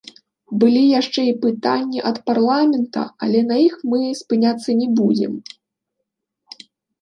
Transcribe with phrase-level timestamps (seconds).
[0.61, 5.33] Былі яшчэ і пытанні ад парламента, але на іх мы спыняцца не будзем.